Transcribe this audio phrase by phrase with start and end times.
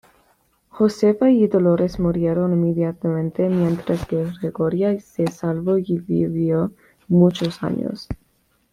[0.69, 6.73] Josefa y Dolores murieron inmediatamente, mientras que Gregoria se salvó y vivió
[7.07, 8.07] muchos años.